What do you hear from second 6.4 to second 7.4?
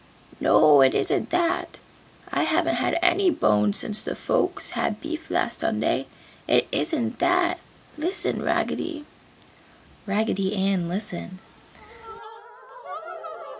It isn't